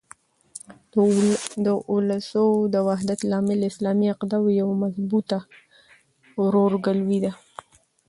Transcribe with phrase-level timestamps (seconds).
[1.65, 5.39] د اولسو د وحدت لامل اسلامي عقیده او یوه مضبوطه
[6.41, 7.31] ورورګلوي ده.